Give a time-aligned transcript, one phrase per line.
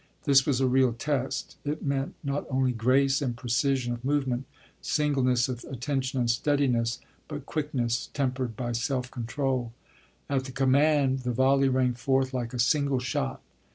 [0.23, 4.45] This was a real test; it meant not only grace and precision of movement,
[4.81, 9.73] singleness of attention and steadiness, but quickness tempered by self control.
[10.27, 13.43] At the command the volley rang forth like a single shot.